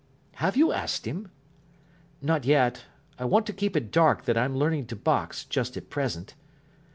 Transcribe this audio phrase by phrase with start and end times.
[0.37, 1.29] "Have you asked him?"
[2.23, 2.85] "Not yet.
[3.19, 6.33] I want to keep it dark that I'm learning to box, just at present."